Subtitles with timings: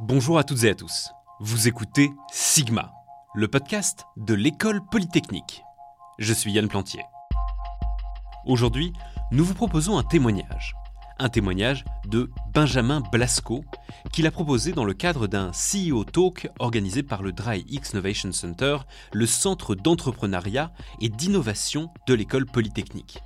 [0.00, 1.10] Bonjour à toutes et à tous.
[1.40, 2.92] Vous écoutez Sigma,
[3.34, 5.64] le podcast de l'école polytechnique.
[6.20, 7.02] Je suis Yann Plantier.
[8.46, 8.92] Aujourd'hui,
[9.32, 10.76] nous vous proposons un témoignage.
[11.18, 13.64] Un témoignage de Benjamin Blasco,
[14.12, 18.30] qu'il a proposé dans le cadre d'un CEO Talk organisé par le Dry X Innovation
[18.30, 18.76] Center,
[19.12, 23.18] le centre d'entrepreneuriat et d'innovation de l'école polytechnique.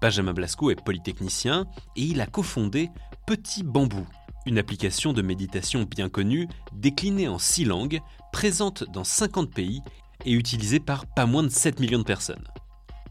[0.00, 1.66] Benjamin Blasco est polytechnicien
[1.96, 2.88] et il a cofondé
[3.26, 4.06] Petit Bambou,
[4.46, 8.00] une application de méditation bien connue, déclinée en six langues,
[8.32, 9.82] présente dans 50 pays
[10.24, 12.44] et utilisée par pas moins de 7 millions de personnes.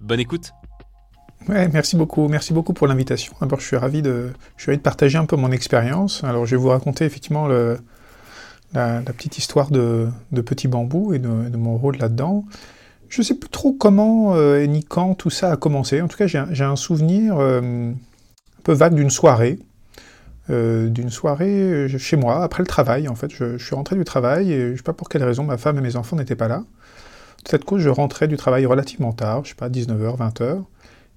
[0.01, 0.51] Bonne écoute
[1.47, 3.33] merci beaucoup, merci beaucoup pour l'invitation.
[3.41, 4.31] D'abord, je suis ravi de,
[4.81, 6.23] partager un peu mon expérience.
[6.23, 7.47] Alors, je vais vous raconter effectivement
[8.73, 12.45] la, petite histoire de, de, Petit Bambou et de, mon rôle là-dedans.
[13.09, 16.01] Je ne sais plus trop comment euh, ni quand tout ça a commencé.
[16.01, 19.59] En tout cas, j'ai un souvenir euh, un peu vague d'une soirée
[20.49, 23.31] euh, d'une soirée euh, chez moi, après le travail, en fait.
[23.31, 25.77] Je, suis rentré du travail et je ne sais pas pour quelle raison, ma femme
[25.77, 26.63] et mes enfants n'étaient pas là.
[27.43, 30.63] De cette cause, je rentrais du travail relativement tard, je sais pas, 19h, 20h.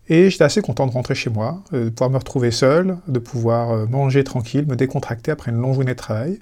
[0.08, 3.18] Et j'étais assez content de rentrer chez moi, euh, de pouvoir me retrouver seul, de
[3.18, 6.38] pouvoir manger tranquille, me décontracter après une longue journée de travail.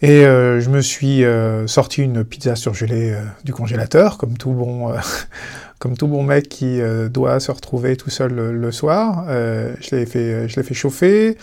[0.00, 1.24] Et je me suis
[1.66, 4.92] sorti une pizza surgelée du congélateur, comme tout bon
[5.78, 9.94] comme tout bon mec qui euh, doit se retrouver tout seul le, soir, euh, je
[9.94, 11.36] l'ai fait, fait chauffer.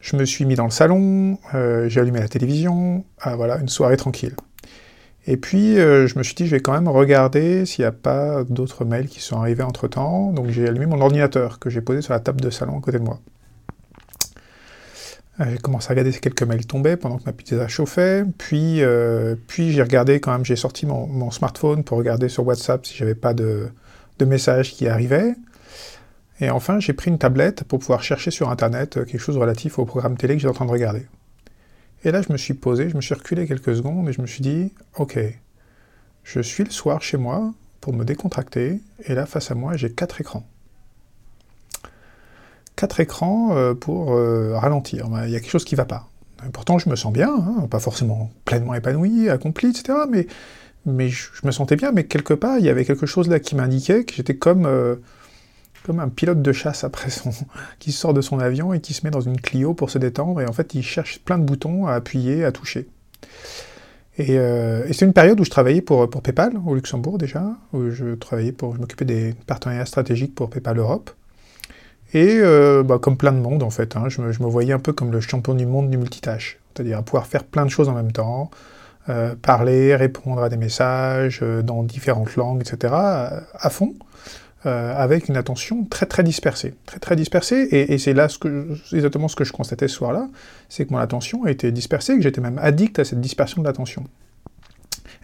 [0.00, 3.70] Je me suis mis dans le salon, euh, j'ai allumé la télévision, ah, voilà, une
[3.70, 4.34] soirée tranquille.
[5.26, 8.44] Et puis, je me suis dit, je vais quand même regarder s'il n'y a pas
[8.44, 10.32] d'autres mails qui sont arrivés entre-temps.
[10.32, 12.98] Donc, j'ai allumé mon ordinateur que j'ai posé sur la table de salon à côté
[12.98, 13.20] de moi.
[15.40, 18.24] Euh, j'ai commencé à regarder si quelques mails tombaient pendant que ma pizza chauffait.
[18.38, 22.86] Puis, euh, puis j'ai regardé quand même, j'ai sorti mon, smartphone pour regarder sur WhatsApp
[22.86, 23.68] si j'avais pas de,
[24.18, 25.34] de, messages qui arrivaient.
[26.40, 29.84] Et enfin, j'ai pris une tablette pour pouvoir chercher sur Internet quelque chose relatif au
[29.84, 31.06] programme télé que j'étais en train de regarder.
[32.04, 34.26] Et là, je me suis posé, je me suis reculé quelques secondes et je me
[34.26, 35.18] suis dit, ok,
[36.22, 38.80] je suis le soir chez moi pour me décontracter.
[39.04, 40.46] Et là, face à moi, j'ai quatre écrans
[42.84, 45.08] quatre écrans euh, pour euh, ralentir.
[45.24, 46.10] Il y a quelque chose qui ne va pas.
[46.52, 50.00] Pourtant, je me sens bien, hein, pas forcément pleinement épanoui, accompli, etc.
[50.86, 53.56] Mais, je, me sentais bien, mais quelque part, il y avait quelque chose là qui
[53.56, 54.96] m'indiquait que j'étais comme, euh,
[55.88, 57.08] un pilote de chasse après
[57.78, 60.42] qui sort de son avion et qui se met dans une Clio pour se détendre,
[60.42, 62.86] et en fait, il cherche plein de boutons à appuyer, à toucher.
[64.18, 64.36] Et,
[64.92, 68.52] c'est une période où je travaillais pour, pour PayPal, au Luxembourg déjà, où je travaillais
[68.52, 71.10] pour, je m'occupais des partenariats stratégiques pour PayPal Europe.
[72.14, 74.92] Et euh, bah, comme plein de monde, en fait, hein, je, me, voyais un peu
[74.92, 78.12] comme le champion du monde du multitâche, c'est-à-dire pouvoir faire plein de choses en même
[78.12, 78.52] temps,
[79.08, 83.94] euh, parler, répondre à des messages euh, dans différentes langues, etc., à, fond,
[84.62, 86.74] avec une attention très très dispersée.
[86.86, 88.28] Très très dispersée, et, c'est là
[88.92, 90.28] exactement ce que je constatais ce soir-là,
[90.70, 94.04] c'est que mon attention était dispersée, que j'étais même addict à cette dispersion de l'attention.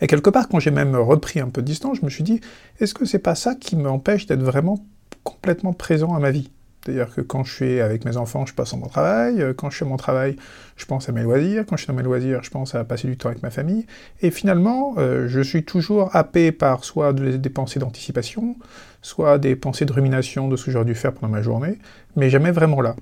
[0.03, 2.41] Et quelque part, quand j'ai même repris un peu de distance, je me suis dit,
[2.81, 4.84] est-ce que c'est pas ça qui m'empêche d'être vraiment
[5.25, 6.51] complètement présent à ma vie?
[6.85, 9.43] C'est-à-dire que quand je suis avec mes enfants, je pense à mon travail.
[9.43, 10.37] Euh, quand je suis mon travail,
[10.77, 11.65] je pense à mes loisirs.
[11.69, 13.87] Quand je suis dans mes loisirs, je pense à passer du temps avec ma famille.
[14.23, 18.57] Et finalement, euh, je suis toujours happé par soit des pensées d'anticipation,
[19.03, 21.79] soit des pensées de rumination de ce que j'aurais dû faire pendant ma journée,
[22.17, 22.97] mais jamais vraiment là.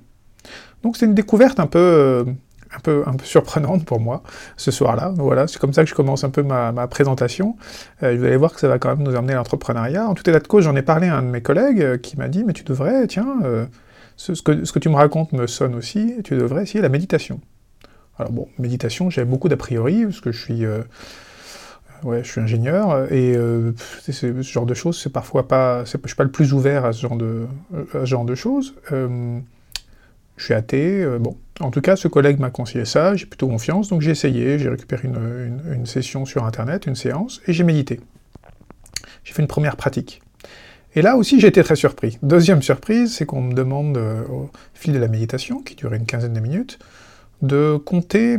[0.83, 2.25] Donc c'est une découverte un peu, euh,
[2.75, 4.23] un peu, un peu surprenante pour moi
[4.57, 5.11] ce soir-là.
[5.15, 7.55] Voilà, c'est comme ça que je commence un peu ma, présentation.
[8.03, 10.07] Euh, vous allez voir que ça va quand même nous amener à l'entrepreneuriat.
[10.07, 12.17] En tout état de cause, j'en ai parlé à un de mes collègues euh, qui
[12.17, 13.65] m'a dit, mais tu devrais, tiens, euh,
[14.17, 17.39] ce, que, tu me racontes me sonne aussi, tu devrais essayer la méditation.
[18.17, 20.65] Alors bon, méditation, j'ai beaucoup d'a priori, parce que je suis...
[22.03, 23.33] Ouais, je suis ingénieur et
[24.07, 27.01] ce genre de choses, c'est parfois pas, je suis pas le plus ouvert à ce
[27.01, 27.45] genre de,
[27.93, 28.73] à ce genre de choses
[30.39, 31.05] je suis athée.
[31.19, 34.57] Bon, en tout cas, ce collègue m'a conseillé ça, j'ai plutôt confiance, donc j'ai essayé,
[34.59, 37.99] j'ai récupéré une, session sur Internet, une séance, et j'ai médité.
[39.23, 40.21] J'ai fait une première pratique.
[40.95, 42.17] Et là aussi, j'ai été très surpris.
[42.23, 46.05] Deuxième surprise, c'est qu'on me demande, euh, au fil de la méditation, qui durait une
[46.05, 46.79] quinzaine de minutes,
[47.41, 48.37] de compter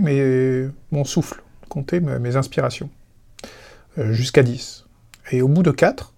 [0.90, 2.90] mon souffle, compter mes, inspirations,
[3.98, 4.86] euh, jusqu'à 10.
[5.32, 6.14] Et au bout de 4,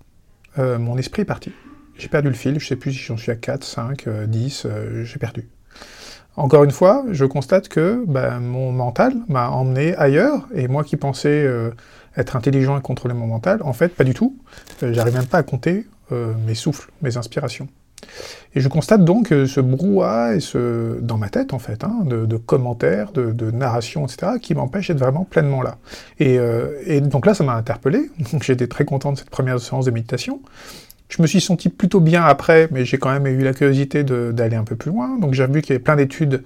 [0.57, 1.53] mon esprit est parti.
[1.97, 4.67] J'ai perdu le fil, je ne sais plus si j'en suis à 4, 5, 10,
[5.05, 5.49] j'ai perdu.
[6.37, 10.97] Encore une fois, je constate que ben, mon mental m'a emmené ailleurs, et moi qui
[10.97, 11.71] pensais euh,
[12.17, 14.37] être intelligent et contrôler mon mental, en fait, pas du tout.
[14.83, 17.69] Euh, j'arrive même pas à compter euh, mes souffles, mes inspirations.
[18.55, 22.37] Et je constate donc ce brouhaha et ce, dans ma tête, en fait, hein, de,
[22.37, 25.77] commentaires, de, de narration, etc., qui m'empêchent d'être vraiment pleinement là.
[26.19, 26.37] Et,
[26.85, 28.11] et donc là, ça m'a interpellé.
[28.43, 30.41] J'étais très content de cette première séance de méditation.
[31.15, 34.57] Je me suis senti plutôt bien après, mais j'ai quand même eu la curiosité d'aller
[34.57, 35.19] un peu plus loin.
[35.19, 36.43] Donc j'ai vu qu'il y avait plein d'études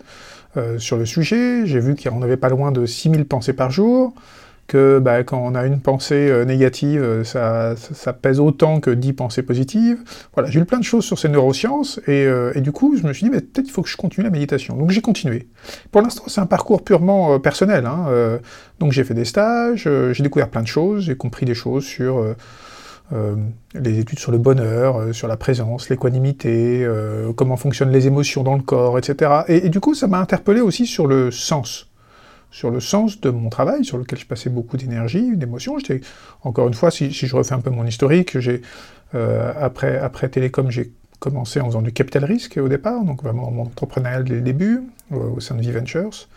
[0.79, 1.67] sur le sujet.
[1.67, 4.15] J'ai vu qu'on avait pas loin de 6000 pensées par jour
[4.67, 9.13] que bah, quand on a une pensée euh, négative, euh, ça, pèse autant que 10
[9.13, 9.99] pensées positives.
[10.35, 13.07] Voilà, j'ai lu plein de choses sur ces neurosciences, et, euh, et du coup, je
[13.07, 14.77] me suis dit, bah, peut-être il faut que je continue la méditation.
[14.77, 15.49] Donc j'ai continué.
[15.93, 17.87] Pour l'instant, c'est un parcours purement personnel.
[17.87, 18.39] Hein,
[18.79, 22.25] donc j'ai fait des stages, j'ai découvert plein de choses, j'ai compris des choses sur...
[23.13, 26.87] les études sur le bonheur, sur la présence, l'équanimité,
[27.37, 29.43] comment fonctionnent les émotions dans le corps, etc.
[29.49, 31.89] Et, du coup, ça m'a interpellé aussi sur le sens
[32.57, 35.77] sur le sens de mon travail, sur lequel je passais beaucoup d'énergie, d'émotion.
[36.43, 38.39] Encore une fois, si, je refais un peu mon historique,
[39.15, 43.63] euh, après, Télécom, j'ai commencé en faisant du capital risque au départ, donc vraiment mon
[43.63, 46.29] entrepreneurial dès le début, au sein de V-Ventures.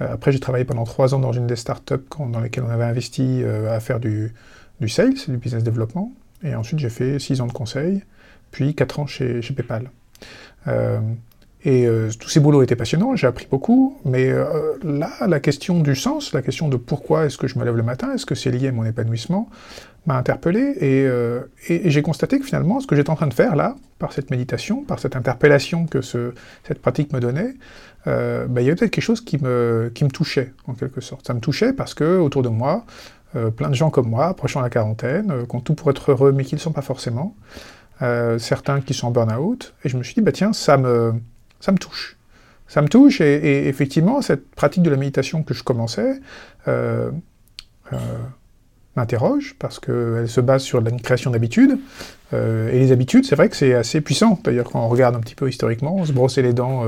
[0.00, 2.84] Euh, après, j'ai travaillé pendant trois ans dans une des startups dans lesquelles on avait
[2.84, 4.34] investi euh, à faire du,
[4.82, 6.12] du sales, du business développement.
[6.44, 8.02] Et ensuite, j'ai fait six ans de conseil,
[8.50, 9.90] puis quatre ans chez, chez PayPal.
[11.64, 15.78] Et euh, tous ces boulots étaient passionnants, j'ai appris beaucoup, mais euh, là, la question
[15.80, 18.34] du sens, la question de pourquoi est-ce que je me lève le matin, est-ce que
[18.34, 19.48] c'est lié à mon épanouissement,
[20.06, 23.54] m'a interpellé, euh, et, j'ai constaté que finalement, ce que j'étais en train de faire
[23.54, 26.32] là, par cette méditation, par cette interpellation que ce,
[26.66, 27.54] cette pratique me donnait,
[28.06, 31.24] bah, il y avait peut-être quelque chose qui me, qui me touchait, en quelque sorte.
[31.24, 32.84] Ça me touchait parce que, autour de moi,
[33.56, 36.44] plein de gens comme moi, approchant la quarantaine, qui ont tout pour être heureux, mais
[36.44, 37.34] qui ne le sont pas forcément,
[38.38, 41.14] certains qui sont en burn-out, et je me suis dit, bah tiens, ça me
[41.62, 42.18] ça me touche.
[42.68, 46.20] Ça me touche, et, effectivement, cette pratique de la méditation que je commençais
[46.68, 47.10] euh,
[47.92, 47.96] euh,
[48.96, 51.78] m'interroge, parce qu'elle se base sur la création d'habitudes.
[52.32, 54.38] Euh, et les habitudes, c'est vrai que c'est assez puissant.
[54.44, 56.84] D'ailleurs, quand on regarde un petit peu historiquement, se brosser les dents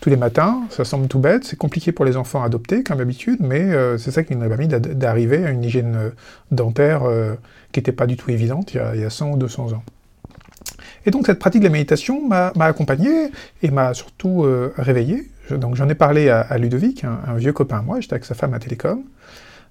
[0.00, 3.00] tous les matins, ça semble tout bête, c'est compliqué pour les enfants à adopter comme
[3.00, 6.12] habitude, mais c'est ça qui nous a permis d'arriver à une hygiène
[6.50, 7.02] dentaire
[7.72, 9.72] qui n'était pas du tout évidente il y, a, il y a 100 ou 200
[9.72, 9.82] ans.
[11.06, 13.30] Et donc cette pratique de la méditation m'a accompagné
[13.62, 15.30] et m'a surtout euh, réveillé.
[15.50, 18.52] donc j'en ai parlé à, Ludovic, un, vieux copain à moi, j'étais avec sa femme
[18.54, 19.02] à Télécom,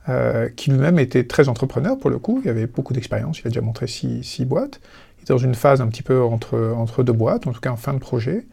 [0.10, 3.50] euh, qui lui-même était très entrepreneur pour le coup, il avait beaucoup d'expérience, il a
[3.50, 7.14] déjà montré six, boîtes, il était dans une phase un petit peu entre, entre deux
[7.14, 8.46] boîtes, en tout cas en fin de projet,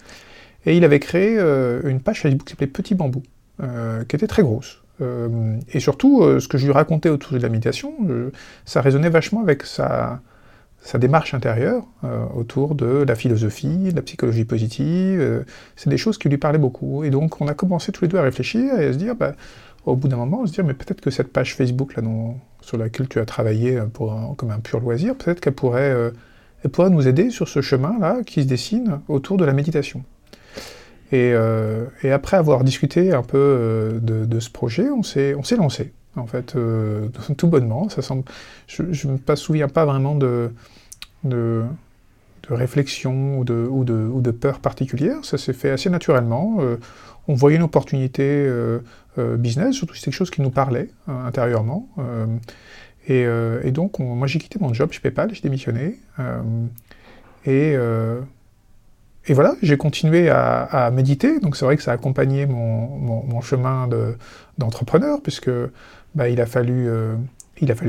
[0.67, 3.23] et il avait créé euh, une page Facebook qui s'appelait Petit Bambou,
[4.09, 4.83] qui était très grosse.
[5.01, 7.95] et surtout, ce que je lui racontais autour de la méditation,
[8.65, 10.21] ça résonnait vachement avec sa,
[10.85, 15.19] sa démarche intérieure euh, autour de la philosophie, de la psychologie positive.
[15.19, 15.43] Euh,
[15.77, 17.05] c'est des choses qui lui parlaient beaucoup.
[17.05, 19.33] Et donc, on a commencé tous les deux à réfléchir et à se dire, bah,
[19.87, 22.03] au bout d'un moment, on se dire, mais peut-être que cette page Facebook là,
[22.61, 26.11] sur laquelle tu as travaillé pour comme un pur loisir, peut-être qu'elle pourrait, euh,
[26.65, 30.03] elle pourrait nous aider sur ce chemin-là qui se dessine autour de la méditation.
[31.13, 31.33] Et,
[32.03, 36.57] et après avoir discuté un peu de, de ce projet, on s'est lancé en fait,
[37.37, 37.89] tout bonnement.
[37.89, 38.25] Ça semble...
[38.67, 40.51] Je ne me souviens pas vraiment de,
[41.25, 41.65] de,
[42.49, 45.25] réflexion ou de, ou, ou de, peur particulière.
[45.25, 46.59] Ça s'est fait assez naturellement.
[46.61, 46.77] Euh,
[47.27, 48.81] on voyait une opportunité euh,
[49.19, 51.89] euh, business, surtout c'est quelque chose qui nous parlait intérieurement.
[53.09, 55.99] Et, donc, moi j'ai quitté mon job chez PayPal, j'ai démissionné.
[57.47, 57.77] et,
[59.27, 61.41] et voilà, j'ai continué à, méditer.
[61.41, 63.89] Donc c'est vrai que ça a accompagné mon, chemin
[64.59, 65.51] d'entrepreneur, puisque
[66.15, 66.89] bah, il a fallu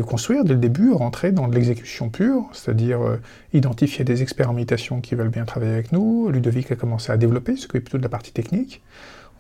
[0.08, 3.18] construire dès le début, rentrer dans de l'exécution pure, c'est-à-dire euh,
[3.54, 6.30] identifier des experts en méditation qui veulent bien travailler avec nous.
[6.30, 8.82] Ludovic a commencé à développer, ce qui est plutôt de la partie technique.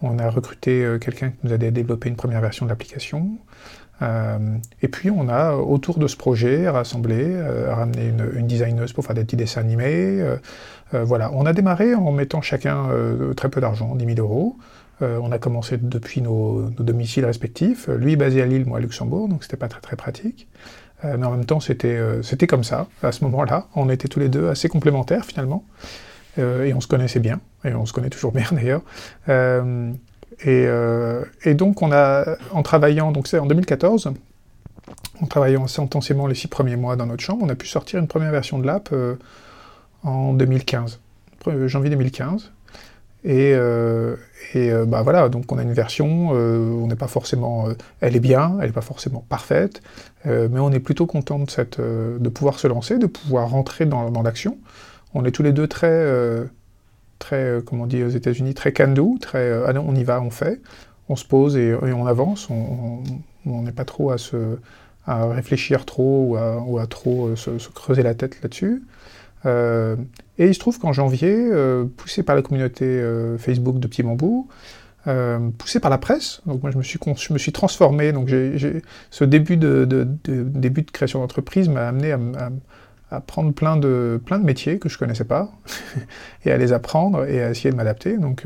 [0.01, 2.69] On a recruté euh, quelqu'un qui nous a aidé à développer une première version de
[2.69, 3.37] l'application.
[4.01, 4.37] Euh,
[4.81, 9.15] et puis on a, autour de ce projet, rassemblé, ramené une, une, designeuse pour faire
[9.15, 10.21] des petits dessins animés.
[10.91, 12.89] voilà, on a démarré en mettant chacun
[13.35, 14.57] très peu d'argent, 10 000 euros.
[15.01, 17.87] Euh, on a commencé depuis nos, domiciles respectifs.
[17.87, 20.47] Lui basé à Lille, moi à Luxembourg, donc c'était pas très très pratique.
[21.03, 23.67] Euh, mais en même temps, c'était euh, c'était comme ça, à ce moment-là.
[23.75, 25.65] On était tous les deux assez complémentaires finalement.
[26.37, 28.81] et on se connaissait bien, et on se connaît toujours bien d'ailleurs.
[30.43, 34.13] Et, donc, en travaillant, donc c'est en 2014,
[35.21, 37.99] en travaillant assez intensément les six premiers mois dans notre chambre, on a pu sortir
[37.99, 38.93] une première version de l'app
[40.03, 40.99] en 2015,
[41.67, 42.51] janvier 2015.
[43.25, 44.15] Et, euh,
[44.55, 47.67] euh, bah voilà, donc on a une version, euh, on n'est pas forcément,
[47.99, 49.81] elle est bien, elle n'est pas forcément parfaite,
[50.25, 54.11] mais on est plutôt content de, cette, de pouvoir se lancer, de pouvoir rentrer dans,
[54.11, 54.57] dans l'action.
[55.15, 56.05] On est tous les deux très,
[57.25, 60.61] très comment on dit aux États-Unis, très can-do, très allez, on y va, on fait,
[61.09, 64.57] on se pose et, on avance, on n'est pas trop à, se,
[65.05, 68.83] à réfléchir trop ou à, trop se, se, creuser la tête là-dessus.
[69.45, 69.95] Euh,
[70.37, 74.03] et il se trouve qu'en janvier, euh, poussé par la communauté euh, Facebook de Petit
[74.03, 74.47] Bambou,
[75.59, 79.23] poussé par la presse, donc moi je me suis, je me suis transformé, donc ce
[79.23, 79.85] début de,
[80.25, 82.49] début de création d'entreprise m'a amené à,
[83.27, 85.51] prendre plein de, plein de métiers que je ne connaissais pas,
[86.45, 88.17] et à les apprendre et à essayer de m'adapter.
[88.17, 88.45] Donc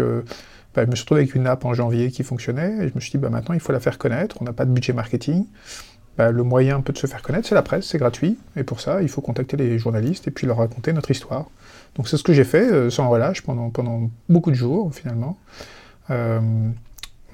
[0.75, 2.99] bah, je me suis retrouvé avec une app en janvier qui fonctionnait, et je me
[2.99, 5.45] suis dit, bah, maintenant, il faut la faire connaître, on n'a pas de budget marketing.
[6.17, 8.63] Bah, le moyen un peu de se faire connaître, c'est la presse, c'est gratuit, et
[8.63, 11.45] pour ça, il faut contacter les journalistes et puis leur raconter notre histoire.
[11.95, 15.37] Donc c'est ce que j'ai fait, euh, sans relâche, pendant, pendant beaucoup de jours, finalement.
[16.11, 16.39] Euh,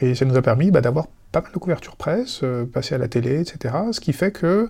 [0.02, 2.98] et ça nous a permis bah, d'avoir pas mal de couverture presse, euh, passer à
[2.98, 3.76] la télé, etc.
[3.92, 4.70] Ce qui fait que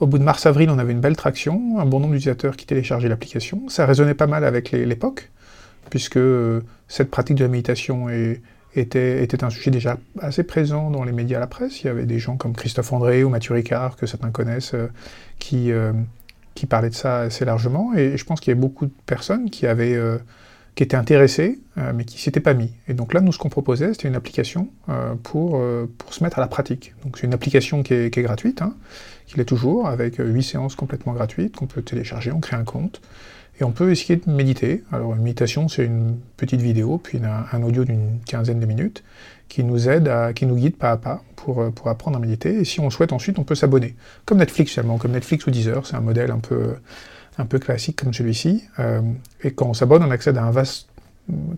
[0.00, 3.08] au bout de mars-avril, on avait une belle traction, un bon nombre d'utilisateurs qui téléchargeaient
[3.08, 3.68] l'application.
[3.68, 5.30] Ça résonnait pas mal avec l'époque,
[5.90, 6.18] puisque
[6.88, 8.08] cette pratique de la méditation
[8.74, 11.82] était, un sujet déjà assez présent dans les médias la presse.
[11.82, 14.74] Il y avait des gens comme Christophe André ou Mathieu Ricard, que certains connaissent,
[15.38, 15.72] qui,
[16.54, 19.50] qui parlait de ça assez largement, et je pense qu'il y a beaucoup de personnes
[19.50, 20.18] qui avaient, euh,
[20.74, 22.72] qui étaient intéressées, euh, mais qui s'étaient pas mis.
[22.88, 25.62] Et donc là, nous, ce qu'on proposait, c'était une application euh, pour,
[25.98, 26.94] pour se mettre à la pratique.
[27.04, 28.74] Donc c'est une application qui est, qui est gratuite, hein,
[29.26, 33.00] qui l'est toujours, avec huit séances complètement gratuites qu'on peut télécharger, on crée un compte,
[33.60, 34.82] et on peut essayer de méditer.
[34.92, 39.04] Alors une méditation, c'est une petite vidéo, puis un audio d'une quinzaine de minutes,
[39.48, 42.20] qui nous aide, à, qui nous guide pas à pas pour, euh, pour apprendre à
[42.20, 42.54] méditer.
[42.54, 43.94] Et si on souhaite ensuite, on peut s'abonner.
[44.24, 46.74] Comme Netflix finalement, comme Netflix ou Deezer, c'est un modèle un peu,
[47.38, 48.64] un peu classique comme celui-ci.
[48.78, 49.02] Euh,
[49.42, 50.88] et quand on s'abonne, on accède à un vaste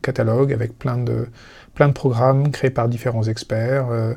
[0.02, 1.26] catalogue avec plein de,
[1.74, 4.14] plein de programmes créés par différents experts euh,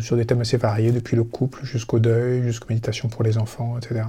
[0.00, 3.76] sur des thèmes assez variés, depuis le couple jusqu'au deuil, jusqu'aux méditations pour les enfants,
[3.78, 4.04] etc.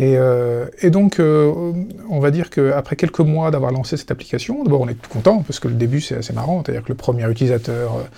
[0.00, 1.72] Euh, et, donc, euh,
[2.08, 5.42] on va dire qu'après quelques mois d'avoir lancé cette application, d'abord on est tout content,
[5.42, 8.08] parce que le début c'est assez marrant, c'est-à-dire que le premier utilisateur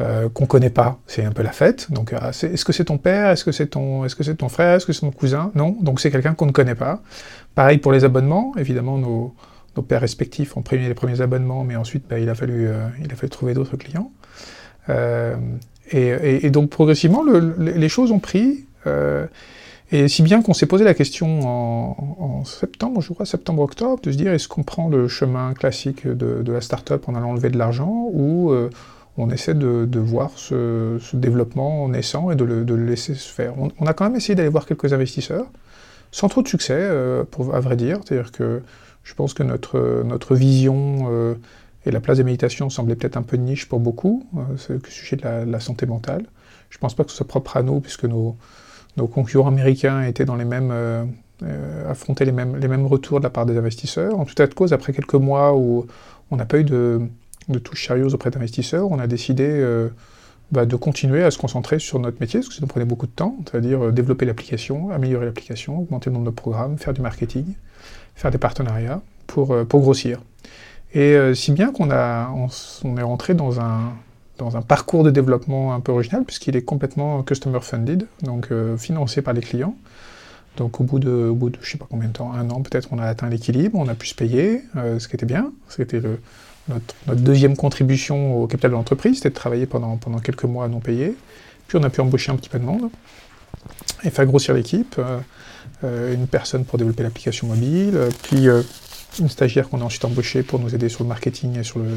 [0.00, 1.90] euh, qu'on connaît pas, c'est un peu la fête.
[1.90, 3.30] Donc, est-ce que c'est ton père?
[3.30, 4.76] Est-ce que c'est ton, est -ce c'est ton frère?
[4.76, 5.50] Est-ce que c'est ton cousin?
[5.54, 7.00] Non, donc c'est quelqu'un qu'on ne connaît pas.
[7.54, 9.34] Pareil pour les abonnements, évidemment, nos,
[9.82, 12.68] pères respectifs ont pris les premiers abonnements, mais ensuite bah, il, a fallu,
[13.02, 14.12] il a fallu trouver d'autres clients.
[15.90, 17.22] Et, donc progressivement,
[17.58, 18.66] les choses ont pris.
[19.90, 21.40] Et si bien qu'on s'est posé la question
[22.20, 26.52] en, septembre, je crois, septembre-octobre, de se dire est-ce qu'on prend le chemin classique de,
[26.52, 28.68] la start-up en allant lever de l'argent ou euh,
[29.16, 33.54] on essaie de, voir ce, développement naissant et de le, laisser se faire.
[33.58, 35.46] On, a quand même essayé d'aller voir quelques investisseurs,
[36.12, 38.00] sans trop de succès, euh, pour, à vrai dire.
[38.04, 38.62] C'est-à-dire que
[39.08, 41.34] je pense que notre, notre vision euh,
[41.86, 45.16] et la place des méditations semblait peut-être un peu niche pour beaucoup, c'est le sujet
[45.16, 46.26] de la, santé mentale.
[46.68, 48.36] Je ne pense pas que ce soit propre à nous, puisque nos
[49.06, 51.06] concurrents américains étaient dans les mêmes, euh,
[51.42, 54.20] euh, affrontaient les mêmes, les mêmes retours de la part des investisseurs.
[54.20, 55.86] En tout cas de cause, après quelques mois où
[56.30, 57.00] on n'a pas eu de,
[57.48, 59.88] de touches sérieuses auprès d'investisseurs, on a décidé euh,
[60.52, 63.06] bah, de continuer à se concentrer sur notre métier, parce que ça nous prenait beaucoup
[63.06, 67.54] de temps, c'est-à-dire développer l'application, améliorer l'application, augmenter le nombre de programmes, faire du marketing,
[68.14, 70.20] faire des partenariats pour, pour grossir.
[70.94, 72.30] Et si bien qu'on a,
[72.84, 73.92] on est rentré dans un,
[74.38, 78.76] dans un parcours de développement un peu original, puisqu'il est complètement customer funded, donc euh,
[78.78, 79.76] financé par les clients.
[80.56, 82.62] Donc au bout de, au bout de je sais pas combien de temps, un an
[82.62, 85.52] peut-être, on a atteint l'équilibre, on a pu se payer, euh, ce qui était bien.
[85.68, 86.00] C'était
[86.68, 91.16] notre, deuxième contribution au capital de l'entreprise, c'était de travailler pendant, quelques mois non payés.
[91.66, 92.90] Puis on a pu embaucher un petit peu de monde
[94.04, 94.96] et faire grossir l'équipe.
[95.84, 98.48] Euh, une personne pour développer l'application mobile, puis
[99.20, 101.90] une stagiaire qu'on a ensuite embauchée pour nous aider sur le marketing et sur le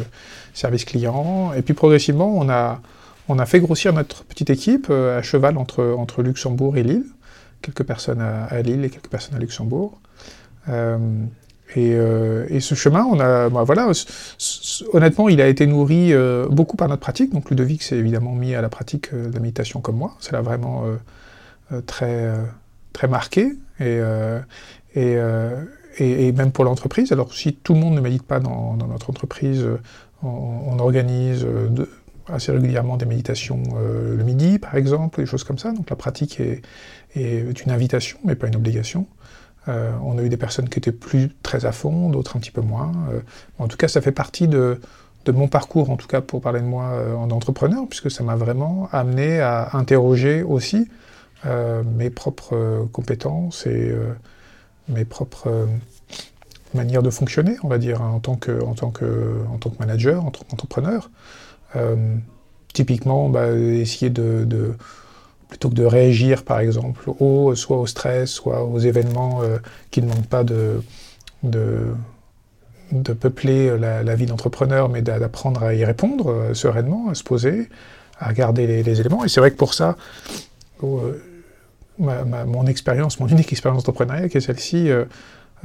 [0.54, 1.54] service client.
[1.54, 6.78] Et puis progressivement, on a, fait grossir notre petite équipe euh, à cheval entre Luxembourg
[6.78, 7.06] et Lille.
[7.62, 10.00] Quelques personnes à, Lille et quelques personnes à Luxembourg.
[11.78, 13.92] Euh, euh, et, ce chemin, a, bah voilà,
[14.94, 16.14] honnêtement, il a été nourri
[16.50, 17.34] beaucoup par notre pratique.
[17.34, 20.16] Donc Ludovic s'est évidemment mis à la pratique de la méditation comme moi.
[20.20, 20.84] C'est là vraiment
[21.86, 22.34] très,
[22.94, 23.54] très marqué.
[23.80, 24.00] Et,
[24.96, 25.18] et,
[26.00, 27.12] et, même pour l'entreprise.
[27.12, 29.80] Alors si tout le monde ne médite pas dans, notre entreprise, euh,
[30.24, 31.70] on, organise euh,
[32.28, 35.72] assez régulièrement des méditations euh, le midi, par exemple, des choses comme ça.
[35.72, 36.62] Donc la pratique est,
[37.16, 39.06] une invitation, mais pas une obligation.
[39.68, 42.62] On a eu des personnes qui étaient plus très à fond, d'autres un petit peu
[42.62, 42.92] moins.
[43.60, 44.80] en tout cas, ça fait partie de,
[45.28, 48.90] mon parcours, en tout cas pour parler de moi en entrepreneur, puisque ça m'a vraiment
[48.92, 50.90] amené à interroger aussi
[51.46, 53.94] mes propres compétences et
[54.92, 55.66] mes propres euh,
[56.74, 58.60] manières de fonctionner, on va dire, hein, en, tant que,
[59.80, 61.10] manager, en tant qu'entrepreneur.
[61.76, 62.16] Euh,
[62.74, 64.76] typiquement, bah, essayer de,
[65.52, 69.58] plutôt que de réagir, par exemple, au, soit au stress, soit aux événements euh,
[69.92, 70.82] qui ne demandent pas de,
[71.44, 71.94] de,
[73.20, 77.68] peupler la, vie d'entrepreneur, mais d'apprendre à y répondre sereinement, à se poser,
[78.18, 79.26] à regarder les, éléments.
[79.26, 79.98] Et c'est vrai que pour ça,
[82.02, 85.06] mon expérience, mon unique expérience d'entrepreneuriat, qui est celle-ci, euh,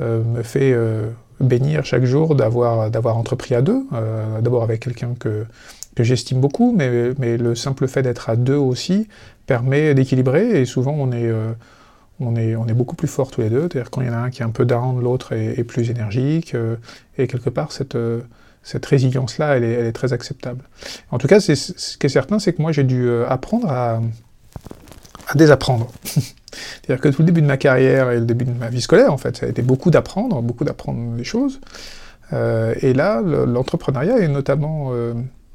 [0.00, 1.06] euh, me fait euh,
[1.40, 3.86] bénir chaque jour d'avoir entrepris à deux,
[4.40, 5.46] d'abord avec quelqu'un que,
[5.96, 9.08] que j'estime beaucoup, mais, mais, le simple fait d'être à deux aussi
[9.46, 11.32] permet d'équilibrer, et souvent on est,
[12.20, 14.14] on est, on est beaucoup plus forts tous les deux, c'est-à-dire quand il y en
[14.14, 16.54] a un qui est un peu down, l'autre est, plus énergique,
[17.16, 17.96] et quelque part cette,
[18.66, 20.64] cette résilience-là, elle est, très acceptable.
[21.12, 24.00] En tout cas, ce qui est certain, c'est que moi, j'ai dû apprendre à,
[25.36, 25.88] désapprendre.
[26.04, 29.12] C'est-à-dire que tout le début de ma carrière et le début de ma vie scolaire,
[29.12, 31.60] en fait, ça a été beaucoup d'apprendre, beaucoup d'apprendre des choses.
[32.32, 34.92] et là, l'entrepreneuriat, et notamment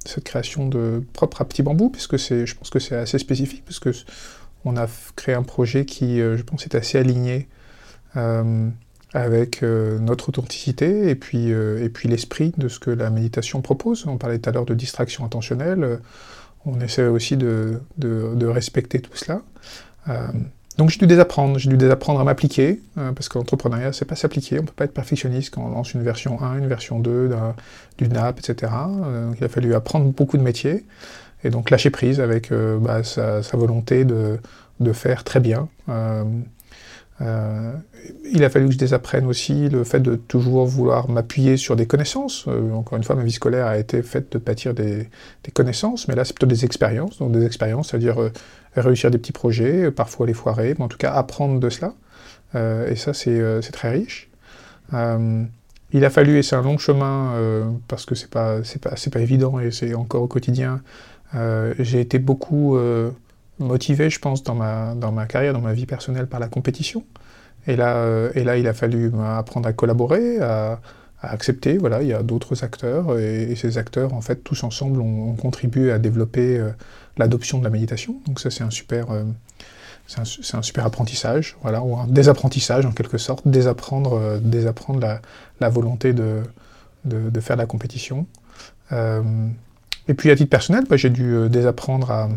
[0.06, 3.90] cette création de propre à Petit Bambou, puisque je pense que c'est assez spécifique, puisque
[4.66, 7.48] on a créé un projet qui, je pense, est assez aligné
[9.14, 14.06] avec euh, notre authenticité et puis, euh, l'esprit de ce que la méditation propose.
[14.08, 15.98] On parlait tout à l'heure de distraction intentionnelle, euh,
[16.66, 17.82] on essaie aussi de,
[18.42, 19.42] respecter tout cela.
[20.78, 24.60] Donc j'ai dû désapprendre, j'ai dû désapprendre à m'appliquer, parce que l'entrepreneuriat, c'est pas s'appliquer,
[24.60, 27.32] on peut pas être perfectionniste quand on lance une version 1, une version 2
[27.98, 28.72] d'une app, etc.
[29.38, 30.86] il a fallu apprendre beaucoup de métiers,
[31.44, 34.40] et donc lâcher prise avec bah, sa, sa, volonté de,
[34.80, 35.68] de, faire très bien.
[37.22, 37.74] Euh,
[38.32, 41.86] il a fallu que je désapprenne aussi le fait de toujours vouloir m'appuyer sur des
[41.86, 42.46] connaissances.
[42.48, 45.08] Euh, encore une fois, ma vie scolaire a été faite de bâtir des,
[45.54, 47.20] connaisses, mais là, c'est plutôt des expériences.
[47.20, 48.32] Donc, des expériences, c'est-à-dire euh,
[48.76, 51.94] réussir des petits projets, parfois les foirer, mais en tout cas apprendre de cela.
[52.56, 54.30] et ça, c'est très riche.
[54.92, 59.60] il a fallu, et c'est un long chemin, parce que c'est pas, pas, pas évident
[59.60, 60.82] et c'est encore au quotidien,
[61.80, 62.78] j'ai été beaucoup
[63.62, 67.04] motivé, je pense, dans ma, dans ma carrière, dans ma vie personnelle par la compétition.
[67.68, 70.80] Et là, euh, et là il a fallu apprendre à collaborer, à,
[71.22, 71.78] accepter.
[71.78, 75.92] Voilà, il y a d'autres acteurs, et, ces acteurs, en fait, tous ensemble, ont, contribué
[75.92, 76.72] à développer euh,
[77.18, 78.20] l'adoption de la méditation.
[78.28, 79.12] Donc ça, c'est un super...
[79.12, 79.24] Euh,
[80.08, 85.22] c'est un, super apprentissage, voilà, ou un désapprentissage en quelque sorte, désapprendre, désapprendre la,
[85.62, 86.42] la volonté de,
[87.06, 88.26] de, de, faire de la compétition.
[88.92, 92.28] et puis à titre personnel, bah, j'ai dû désapprendre à,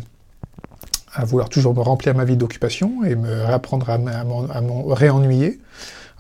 [1.14, 5.61] à vouloir toujours me remplir ma vie d'occupation et me réapprendre à, me réennuyer.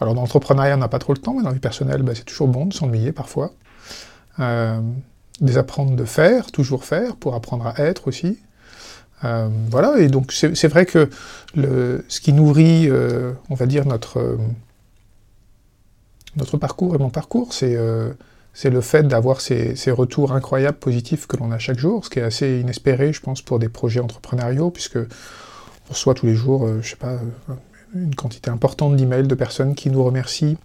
[0.00, 2.12] Alors dans l'entrepreneuriat, on n'a pas trop le temps, mais dans la vie personnelle, bah,
[2.14, 3.52] c'est toujours bon de s'ennuyer parfois.
[4.40, 4.80] Euh,
[5.40, 8.38] désapprendre de faire, toujours faire, pour apprendre à être aussi.
[9.24, 11.10] Euh, voilà, et donc c'est vrai que
[11.56, 14.38] le, ce qui nourrit, euh, on va dire, notre,
[16.36, 17.76] notre parcours et mon parcours, c'est
[18.54, 22.20] c'est le fait d'avoir ces, retours incroyables, positifs que l'on a chaque jour, ce qui
[22.20, 26.66] est assez inespéré, je pense, pour des projets entrepreneuriaux, puisque on reçoit tous les jours,
[26.66, 27.54] je euh, je sais pas, euh,
[27.94, 30.56] une quantité importante d'emails de personnes qui nous remercient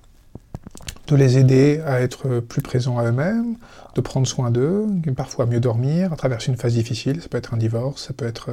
[1.08, 3.56] de les aider à être plus présents à eux-mêmes,
[3.96, 4.86] de prendre soin d'eux,
[5.18, 8.28] parfois mieux dormir, à traverser une phase difficile, ça peut être un divorce, ça peut
[8.28, 8.52] être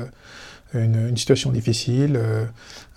[0.74, 2.44] euh, une, situation difficile, euh,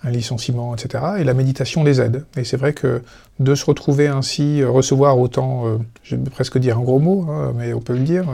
[0.02, 1.04] un licenciement, etc.
[1.18, 2.24] Et la méditation les aide.
[2.36, 3.02] Et c'est vrai que
[3.38, 7.30] de se retrouver ainsi, euh, recevoir autant, euh, je vais presque dire un gros mot,
[7.30, 8.26] hein, mais on peut le dire,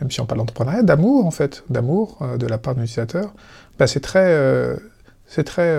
[0.00, 3.34] même si on parle d'entrepreneuriat, d'amour en fait, d'amour de la part de l'utilisateur,
[3.78, 4.34] bah, c'est très,
[5.26, 5.76] c'est très,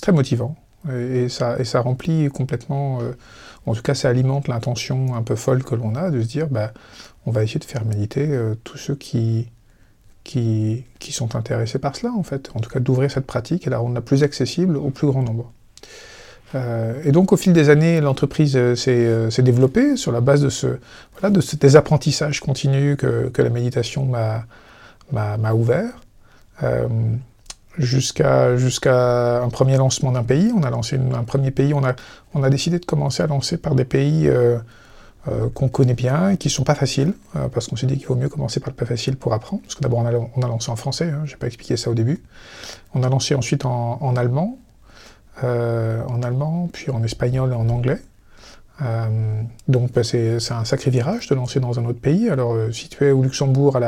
[0.00, 0.56] très motivant.
[0.92, 3.00] Et, ça, et ça remplit complètement,
[3.66, 6.48] en tout cas ça alimente l'intention un peu folle que l'on a de se dire,
[6.48, 6.72] bah,
[7.26, 9.48] on va essayer de faire méditer tous ceux qui,
[10.26, 12.50] qui, sont intéressés par cela, en fait.
[12.54, 15.52] En tout cas, d'ouvrir cette pratique et la rendre plus accessible au plus grand nombre.
[16.54, 20.42] Euh, et donc, au fil des années, l'entreprise euh, euh, s'est développée sur la base
[20.42, 20.78] de, ce,
[21.12, 24.06] voilà, de des apprentissages continus que, la méditation
[25.12, 25.90] m'a ouvert.
[27.78, 30.50] jusqu'à jusqu'à un premier lancement d'un pays.
[30.56, 31.94] On a lancé un premier pays, on a,
[32.34, 34.28] on a décidé de commencer à lancer par des pays
[35.28, 38.06] euh, qu'on connaît bien et qui sont pas faciles, euh, parce qu'on s'est dit qu'il
[38.06, 40.70] vaut mieux commencer par le pas facile pour apprendre, parce que d'abord on, a, lancé
[40.70, 42.22] en français, hein, je n'ai pas expliqué ça au début,
[42.94, 44.56] on a lancé ensuite en, allemand,
[45.42, 48.00] euh, en allemand, puis en espagnol et en anglais.
[49.66, 52.28] donc bah, c'est un sacré virage de lancer dans un autre pays.
[52.28, 53.80] Alors situé au Luxembourg, à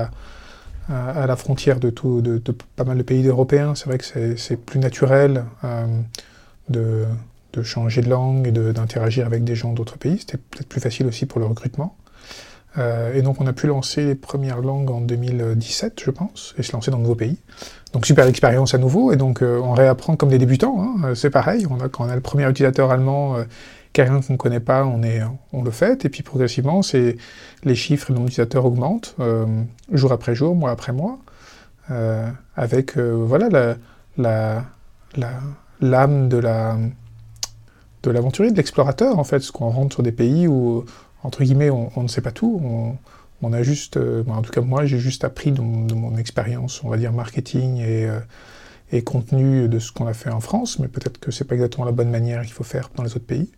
[1.27, 5.45] la, frontière de, de, pas mal de pays européens, c'est vrai que c'est plus naturel
[6.69, 7.07] de,
[7.59, 10.19] de changer de langue et d'interagir avec des gens d'autres pays.
[10.21, 11.97] C'était peut-être plus facile aussi pour le recrutement.
[12.77, 16.63] Euh, et donc on a pu lancer les premières langues en 2017, je pense, et
[16.63, 17.39] se lancer dans de nouveaux pays.
[17.93, 20.97] Donc super expérience à nouveau, et donc euh, on réapprend comme des débutants, hein.
[21.05, 23.37] euh, c'est pareil, on a, quand on a le premier utilisateur allemand,
[23.93, 26.83] quelqu'un qu'on ne connaît pas, on, est, on le fait, et puis progressivement,
[27.65, 29.17] les chiffres et le nombre d'utilisateurs augmentent,
[29.91, 31.19] jour après jour, mois après mois,
[32.57, 34.67] avec voilà l'âme
[35.17, 35.33] la,
[35.81, 36.77] la, de la
[38.09, 40.85] de l'aventurier, de l'explorateur, en fait, parce qu'on rentre sur des pays où,
[41.23, 42.61] entre guillemets, on, ne sait pas tout.
[43.43, 46.89] On, a juste, euh, en tout cas moi, j'ai juste appris de, mon expérience, on
[46.89, 48.19] va dire marketing et, euh,
[48.91, 51.85] et contenu de ce qu'on a fait en France, mais peut-être que c'est pas exactement
[51.85, 53.51] la bonne manière qu'il faut faire dans les autres pays.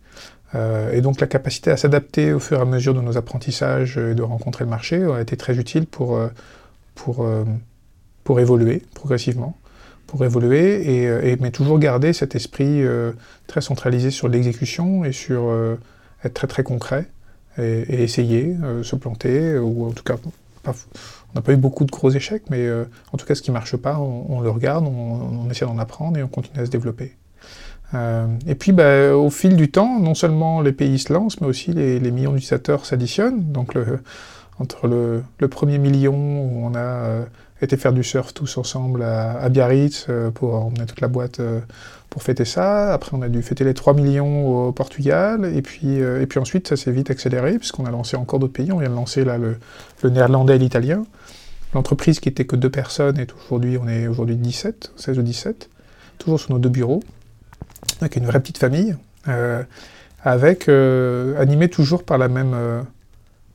[0.53, 3.97] Euh, et donc la capacité à s'adapter au fur et à mesure de nos apprentissages
[3.97, 6.19] et de rencontrer le marché a été très utile pour,
[6.93, 7.25] pour,
[8.25, 9.57] pour évoluer progressivement
[10.11, 13.13] pour évoluer, et, euh, mais toujours garder cet esprit euh,
[13.47, 15.79] très centralisé sur l'exécution et sur euh,
[16.25, 17.07] être très très concret
[17.57, 20.15] et, essayer, se planter, ou en tout cas,
[20.65, 20.71] on
[21.35, 22.65] n'a pas eu beaucoup de gros échecs, mais
[23.11, 26.17] en tout cas, ce qui ne marche pas, on, le regarde, on, essaie d'en apprendre
[26.17, 27.13] et on continue à se développer.
[27.93, 31.73] et puis, bah, au fil du temps, non seulement les pays se lancent, mais aussi
[31.73, 33.51] les, millions d'utilisateurs s'additionnent.
[33.51, 33.75] Donc,
[34.57, 37.25] entre le, premier million où on a
[37.65, 41.59] été faire du surf tous ensemble à, Biarritz euh, pour emmener toute la boîte euh,
[42.09, 42.93] pour fêter ça.
[42.93, 45.45] Après, on a dû fêter les 3 millions au Portugal.
[45.55, 48.53] Et puis, euh, et puis ensuite, ça s'est vite accéléré puisqu'on a lancé encore d'autres
[48.53, 48.71] pays.
[48.71, 49.57] On vient de lancer là, le,
[50.09, 51.03] néerlandais et l'italien.
[51.73, 55.69] L'entreprise qui était que deux personnes est aujourd'hui, on est aujourd'hui 17, 16 ou 17,
[56.17, 57.01] toujours sur nos deux bureaux,
[58.01, 58.97] avec une vraie petite famille,
[60.21, 62.85] avec animé toujours par la même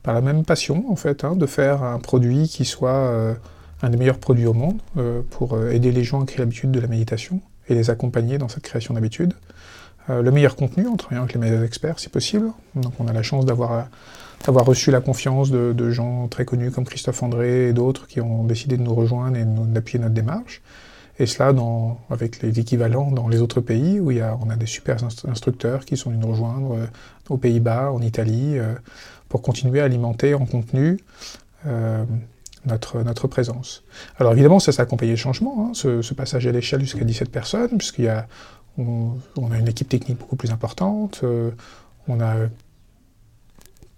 [0.01, 3.37] par la même passion en fait, hein, de faire un produit qui soit
[3.81, 6.71] un des meilleurs produits au monde euh, pour euh, aider les gens à créer l'habitude
[6.71, 9.33] de la méditation et les accompagner dans cette création d'habitude.
[10.09, 12.51] Euh, le meilleur contenu en travaillant avec les meilleurs experts si possible.
[12.75, 13.89] Donc on a la chance d'avoir
[14.47, 18.77] reçu la confiance de, gens très connus comme Christophe André et d'autres qui ont décidé
[18.77, 20.61] de nous rejoindre et d'appuyer notre démarche.
[21.19, 24.51] Et cela dans, avec les équivalents dans les autres pays où il y a, on
[24.51, 26.77] a des super instructeurs qui sont venus nous rejoindre
[27.29, 28.57] aux Pays-Bas, en Italie,
[29.27, 30.99] pour continuer à alimenter en contenu
[32.67, 33.83] notre, notre présence.
[34.17, 37.77] Alors évidemment, ça s'est accompagné de changements, hein, ce, passage à l'échelle jusqu'à 17 personnes,
[37.77, 38.27] puisqu'il y a,
[38.77, 39.17] on,
[39.51, 41.51] a une équipe technique beaucoup plus importante, euh,
[42.07, 42.35] on a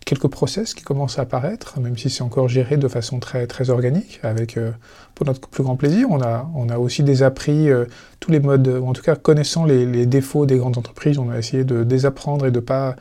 [0.09, 3.69] quelques process qui commencent à apparaître, même si c'est encore géré de façon très, très
[3.69, 4.71] organique, avec, euh,
[5.13, 6.07] pour notre plus grand plaisir.
[6.09, 7.85] On a, on a aussi désappris euh,
[8.19, 11.29] tous les modes, ou en tout cas connaissant les, les, défauts des grandes entreprises, on
[11.29, 12.95] a essayé de désapprendre et de ne pas,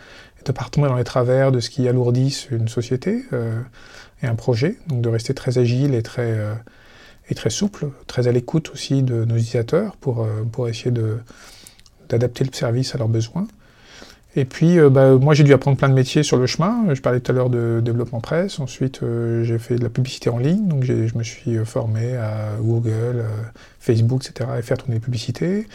[0.45, 3.25] de pas tomber dans les travers de ce qui alourdissent une société
[4.23, 6.55] et un projet, donc de rester très agile et très, euh,
[7.31, 10.93] et très souple, très à l'écoute aussi de nos utilisateurs pour, euh, pour essayer
[12.09, 13.47] d'adapter le service à leurs besoins.
[14.37, 16.95] Et puis, euh, bah, moi, j'ai dû apprendre plein de métiers sur le chemin.
[16.95, 18.61] Je parlais tout à l'heure de développement presse.
[18.61, 19.01] Ensuite,
[19.43, 20.69] j'ai fait de la publicité en ligne.
[20.69, 23.25] Donc, je me suis formé à Google,
[23.81, 25.67] Facebook, etc., et faire tourner des publicités.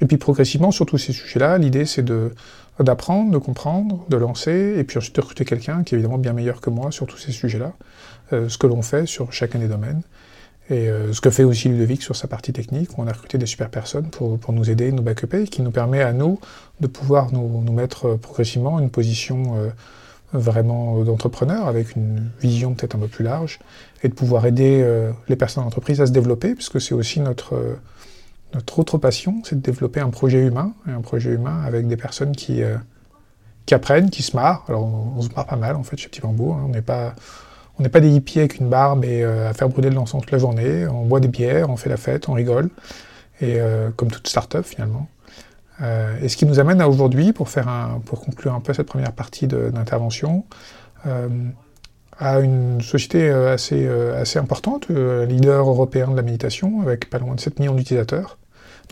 [0.00, 2.32] Et puis, progressivement, sur tous ces sujets-là, l'idée, c'est de
[2.80, 6.32] d'apprendre, de comprendre, de lancer, et puis ensuite de recruter quelqu'un qui est évidemment bien
[6.32, 7.72] meilleur que moi sur tous ces sujets-là,
[8.32, 10.02] euh, ce que l'on fait sur chacun des domaines,
[10.70, 13.38] et euh, ce que fait aussi Ludovic sur sa partie technique, où on a recruté
[13.38, 16.38] des super personnes pour, pour nous aider, nous backuper, qui nous permet à nous
[16.80, 19.70] de pouvoir nous, nous mettre progressivement une position euh,
[20.32, 23.58] vraiment d'entrepreneur, avec une vision peut-être un peu plus large,
[24.02, 24.86] et de pouvoir aider
[25.26, 27.78] les personnes d'entreprise à se développer, puisque c'est aussi notre
[28.54, 31.96] notre autre passion, c'est de développer un projet humain, et un projet humain avec des
[31.96, 32.76] personnes qui, euh,
[33.66, 34.64] qui apprennent, qui se marrent.
[34.68, 36.64] Alors on, se marre pas mal en fait chez Petit Bambou, hein.
[36.66, 37.14] on n'est pas...
[37.80, 40.22] On n'est pas des hippies avec une barbe et euh, à faire brûler de l'encens
[40.22, 40.88] toute la journée.
[40.88, 42.70] On boit des bières, on fait la fête, on rigole.
[43.40, 45.06] Et euh, comme toute start-up finalement.
[46.20, 48.88] et ce qui nous amène à aujourd'hui, pour, faire un, pour conclure un peu cette
[48.88, 50.44] première partie d'intervention,
[52.18, 57.40] à une société assez, assez importante, leader européen de la méditation, avec pas loin de
[57.40, 58.38] 7 millions d'utilisateurs,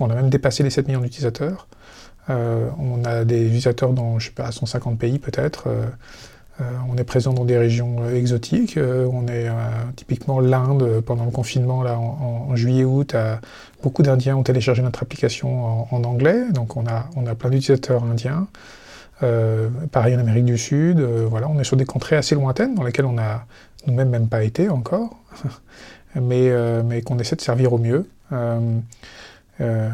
[0.01, 1.67] on a même dépassé les 7 millions d'utilisateurs.
[2.29, 5.65] Euh, on a des utilisateurs dans, je sais pas, 150 pays peut-être.
[5.69, 5.87] Euh,
[6.61, 8.79] euh, on est présent dans des régions exotiques.
[8.79, 9.49] on est
[9.95, 13.15] typiquement l'Inde pendant le confinement là en, juillet-août.
[13.83, 18.05] Beaucoup d'Indiens ont téléchargé notre application en, anglais, donc on a, on a plein d'utilisateurs
[18.05, 18.49] indiens.
[19.21, 21.01] Pareil en Amérique du Sud.
[21.01, 23.47] voilà, on est sur des contrées assez lointaines dans lesquelles on a
[23.87, 25.17] nous-mêmes même pas été encore,
[26.21, 26.51] mais,
[26.85, 28.07] mais qu'on essaie de servir au mieux.
[29.65, 29.89] Euh,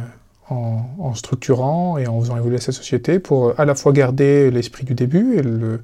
[0.51, 4.85] en, structurant et en faisant évoluer cette société pour euh, à la fois garder l'esprit
[4.85, 5.81] du début et le,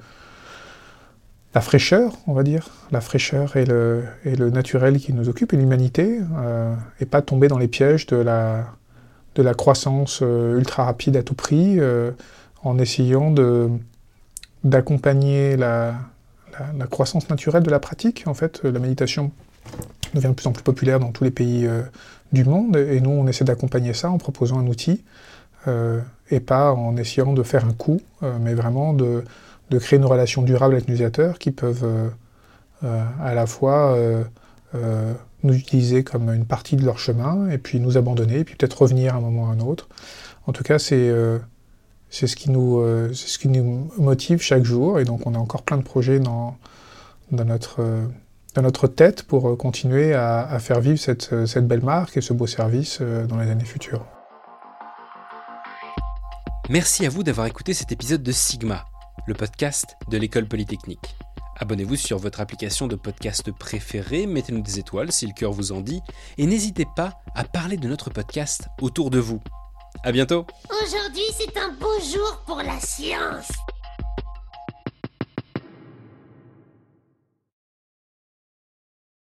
[1.54, 5.54] la fraîcheur, on va dire, la fraîcheur et le, et le naturel qui nous occupe,
[5.54, 8.66] et l'humanité, euh, et pas tomber dans les pièges de la,
[9.36, 11.78] de la croissance ultra rapide à tout prix,
[12.68, 13.34] en essayant
[14.64, 15.94] d'accompagner la,
[16.76, 18.24] la, croissance naturelle de la pratique.
[18.26, 19.30] En fait, la méditation
[20.14, 21.68] devient de plus en plus populaire dans tous les pays
[22.32, 25.02] du monde, et nous on essaie d'accompagner ça en proposant un outil,
[25.66, 26.00] euh,
[26.30, 29.24] et pas en essayant de faire un coup, euh, mais vraiment de,
[29.70, 31.84] de, créer une relation durable avec l'utilisateur qui peuvent
[32.84, 33.96] euh, à la fois
[35.44, 38.82] nous utiliser comme une partie de leur chemin, et puis nous abandonner, et puis peut-être
[38.82, 39.88] revenir à un moment ou à un autre.
[40.46, 41.10] En tout cas, c'est
[42.10, 46.20] c'est ce, qui nous, motive chaque jour, et donc on a encore plein de projets
[46.20, 46.56] dans,
[47.30, 51.00] dans notre tête pour euh, continuer à, faire vivre
[51.32, 54.04] euh, cette, belle marque et ce beau service euh, dans les années futures.
[56.68, 58.84] Merci à vous d'avoir écouté cet épisode de Sigma,
[59.26, 61.16] le podcast de l'école polytechnique.
[61.60, 65.80] Abonnez-vous sur votre application de podcast préférée, mettez-nous des étoiles si le cœur vous en
[65.80, 66.00] dit,
[66.36, 69.40] et n'hésitez pas à parler de notre podcast autour de vous.
[70.04, 70.46] À bientôt.
[70.82, 73.48] Aujourd'hui, c'est un beau jour pour la science